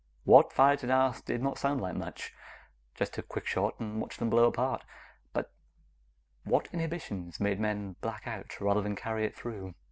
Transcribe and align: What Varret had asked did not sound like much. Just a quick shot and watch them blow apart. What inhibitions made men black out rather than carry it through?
What 0.23 0.51
Varret 0.53 0.81
had 0.81 0.89
asked 0.89 1.27
did 1.27 1.43
not 1.43 1.59
sound 1.59 1.79
like 1.79 1.93
much. 1.93 2.33
Just 2.95 3.19
a 3.19 3.21
quick 3.21 3.45
shot 3.45 3.79
and 3.79 4.01
watch 4.01 4.17
them 4.17 4.31
blow 4.31 4.45
apart. 4.45 4.83
What 6.43 6.69
inhibitions 6.73 7.39
made 7.39 7.59
men 7.59 7.97
black 8.01 8.25
out 8.25 8.59
rather 8.59 8.81
than 8.81 8.95
carry 8.95 9.25
it 9.25 9.35
through? 9.35 9.75